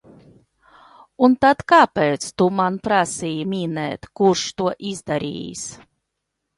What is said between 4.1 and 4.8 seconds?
kurš to